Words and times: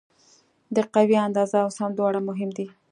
د 0.75 0.77
قوې 0.93 1.17
اندازه 1.27 1.57
او 1.65 1.69
سمت 1.77 1.93
دواړه 1.97 2.19
مهم 2.29 2.49
دي. 2.57 2.67